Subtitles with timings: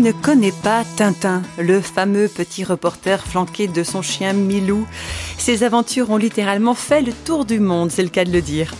[0.00, 4.86] ne connaît pas Tintin, le fameux petit reporter flanqué de son chien Milou
[5.38, 8.74] Ses aventures ont littéralement fait le tour du monde, c'est le cas de le dire.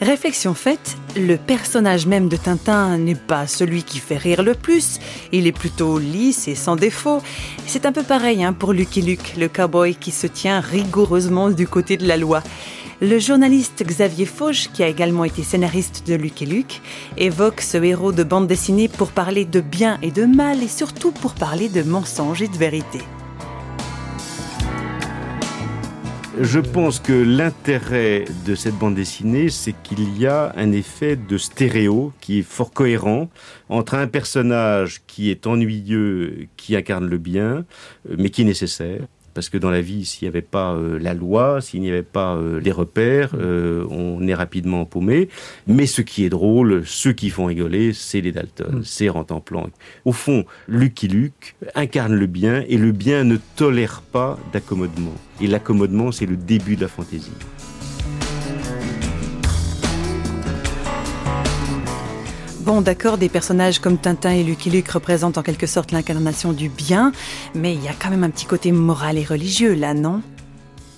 [0.00, 4.98] Réflexion faite, le personnage même de Tintin n'est pas celui qui fait rire le plus,
[5.32, 7.22] il est plutôt lisse et sans défaut.
[7.66, 11.66] C'est un peu pareil hein, pour Lucky Luke, le cowboy qui se tient rigoureusement du
[11.66, 12.42] côté de la loi.
[13.02, 16.80] Le journaliste Xavier Fauche, qui a également été scénariste de Luc et Luc,
[17.18, 21.12] évoque ce héros de bande dessinée pour parler de bien et de mal et surtout
[21.12, 23.00] pour parler de mensonge et de vérité.
[26.40, 31.36] Je pense que l'intérêt de cette bande dessinée, c'est qu'il y a un effet de
[31.36, 33.28] stéréo qui est fort cohérent
[33.68, 37.66] entre un personnage qui est ennuyeux, qui incarne le bien,
[38.16, 41.12] mais qui est nécessaire, parce que dans la vie, s'il n'y avait pas euh, la
[41.12, 45.28] loi, s'il n'y avait pas euh, les repères, euh, on est rapidement paumé.
[45.66, 48.84] Mais ce qui est drôle, ceux qui font rigoler, c'est les Dalton, mm.
[48.84, 49.68] c'est Rantanplan.
[50.06, 55.14] Au fond, Lucky Luke incarne le bien et le bien ne tolère pas d'accommodement.
[55.42, 57.30] Et l'accommodement, c'est le début de la fantaisie.
[62.66, 66.68] Bon, d'accord, des personnages comme Tintin et Lucky Luke représentent en quelque sorte l'incarnation du
[66.68, 67.12] bien,
[67.54, 70.20] mais il y a quand même un petit côté moral et religieux là, non?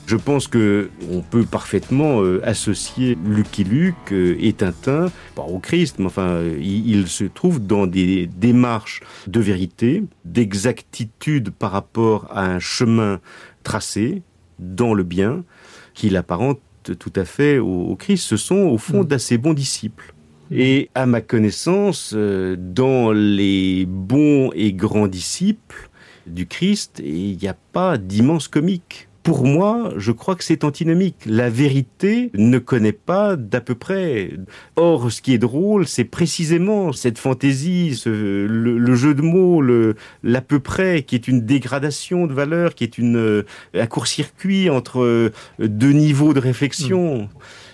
[0.06, 5.58] Je pense que on peut parfaitement euh, associer Lucky Luke euh, et Tintin pas au
[5.58, 12.28] Christ, mais enfin, euh, il, se trouve dans des démarches de vérité, d'exactitude par rapport
[12.30, 13.20] à un chemin
[13.62, 14.22] tracé
[14.58, 15.44] dans le bien,
[15.92, 16.60] qu'il apparente
[16.98, 18.25] tout à fait au, Christ.
[18.25, 19.06] Ce sont au fond mm.
[19.06, 20.14] d'assez bons disciples.
[20.50, 25.91] Et à ma connaissance, euh, dans les bons et grands disciples
[26.27, 29.08] du Christ, il n'y a pas d'immense comique.
[29.22, 31.16] Pour moi, je crois que c'est antinomique.
[31.26, 34.30] La vérité ne connaît pas d'à peu près.
[34.76, 40.60] Or, ce qui est drôle, c'est précisément cette fantaisie, le, jeu de mots, l'à peu
[40.60, 43.42] près, qui est une dégradation de valeur, qui est une, euh,
[43.75, 47.25] un court-circuit entre euh, deux niveaux de réflexion.
[47.25, 47.28] Mmh.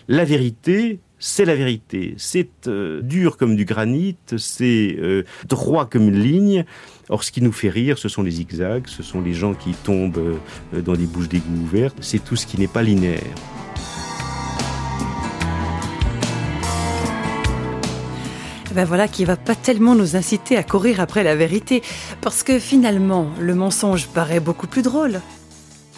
[0.08, 2.14] La vérité, c'est la vérité.
[2.18, 6.66] C'est euh, dur comme du granit, c'est euh, droit comme une ligne.
[7.08, 9.72] Or, ce qui nous fait rire, ce sont les zigzags, ce sont les gens qui
[9.72, 10.38] tombent
[10.74, 11.96] euh, dans des bouches d'égout ouvertes.
[12.02, 13.22] C'est tout ce qui n'est pas linéaire.
[18.74, 21.82] Ben voilà qui va pas tellement nous inciter à courir après la vérité,
[22.20, 25.20] parce que finalement, le mensonge paraît beaucoup plus drôle.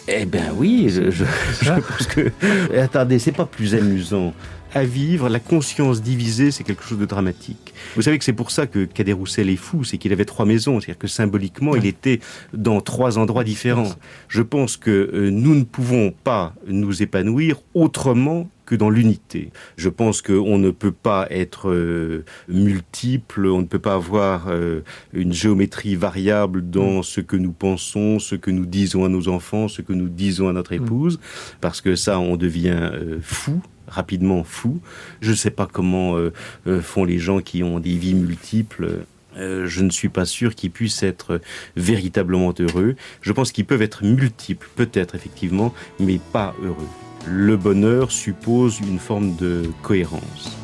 [0.07, 1.25] Eh ben oui, je, je
[1.65, 2.31] pense que.
[2.77, 4.33] Attendez, c'est pas plus amusant
[4.73, 7.73] à vivre, la conscience divisée, c'est quelque chose de dramatique.
[7.95, 10.45] Vous savez que c'est pour ça que Cadet Roussel est fou, c'est qu'il avait trois
[10.45, 12.19] maisons, c'est-à-dire que symboliquement, il était
[12.53, 13.91] dans trois endroits différents.
[14.27, 19.49] Je pense que euh, nous ne pouvons pas nous épanouir autrement que dans l'unité.
[19.77, 24.81] Je pense qu'on ne peut pas être euh, multiple, on ne peut pas avoir euh,
[25.13, 27.03] une géométrie variable dans mm.
[27.03, 30.49] ce que nous pensons, ce que nous disons à nos enfants, ce que nous disons
[30.49, 30.83] à notre mm.
[30.83, 31.19] épouse,
[31.61, 32.91] parce que ça, on devient
[33.21, 34.79] fou rapidement fou.
[35.21, 36.33] Je ne sais pas comment euh,
[36.67, 39.05] euh, font les gens qui ont des vies multiples.
[39.37, 41.41] Euh, je ne suis pas sûr qu'ils puissent être
[41.75, 42.95] véritablement heureux.
[43.21, 47.06] Je pense qu'ils peuvent être multiples, peut-être effectivement, mais pas heureux.
[47.29, 50.55] Le bonheur suppose une forme de cohérence.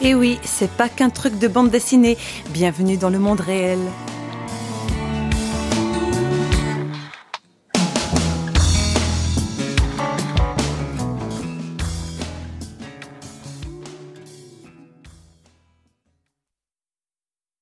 [0.00, 2.16] Et oui, c'est pas qu'un truc de bande dessinée.
[2.50, 3.80] Bienvenue dans le monde réel.